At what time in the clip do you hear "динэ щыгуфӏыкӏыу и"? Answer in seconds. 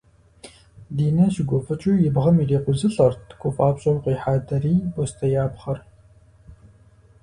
0.97-2.09